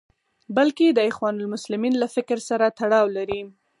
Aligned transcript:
بلکې 0.57 0.85
د 0.91 0.99
اخوان 1.09 1.35
المسلمین 1.39 1.93
له 2.01 2.07
فکر 2.15 2.37
سره 2.49 2.65
تړاو 2.79 3.05
لري. 3.17 3.41